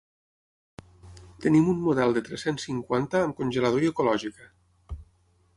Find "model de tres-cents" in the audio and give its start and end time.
1.89-2.67